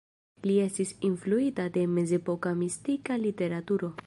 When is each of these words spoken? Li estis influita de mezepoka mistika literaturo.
Li 0.51 0.53
estis 0.61 0.93
influita 1.09 1.67
de 1.77 1.85
mezepoka 1.99 2.55
mistika 2.65 3.23
literaturo. 3.27 3.97